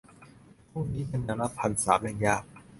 [0.71, 2.43] พรุ่งนี้จะแนวรับพันสามยังยาก